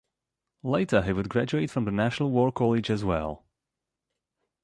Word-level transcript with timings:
Later 0.63 1.03
he 1.03 1.13
would 1.13 1.29
graduate 1.29 1.69
from 1.69 1.85
the 1.85 1.91
National 1.91 2.31
War 2.31 2.51
College 2.51 2.89
as 2.89 3.03
well. 3.05 3.45